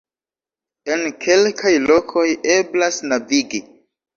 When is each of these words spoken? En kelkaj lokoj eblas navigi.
En 0.95 1.03
kelkaj 1.27 1.75
lokoj 1.91 2.25
eblas 2.57 2.99
navigi. 3.13 3.63